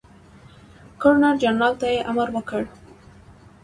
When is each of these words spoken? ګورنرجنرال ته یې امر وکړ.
ګورنرجنرال 1.01 1.73
ته 1.81 1.87
یې 1.93 1.99
امر 2.09 2.27
وکړ. 2.35 2.61